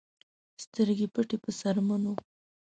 [0.63, 2.13] سترګې پټې په څرمنو